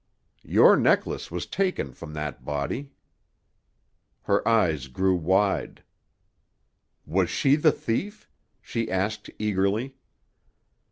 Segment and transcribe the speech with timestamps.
[0.47, 2.89] "Your necklace was taken from that body."
[4.23, 5.83] Her eyes grew wide.
[7.05, 8.27] "Was she the thief?"
[8.63, 9.93] she asked eagerly.